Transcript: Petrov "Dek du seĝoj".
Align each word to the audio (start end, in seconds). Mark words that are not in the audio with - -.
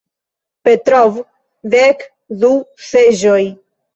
Petrov 0.67 1.19
"Dek 1.75 2.01
du 2.45 2.51
seĝoj". 2.89 3.39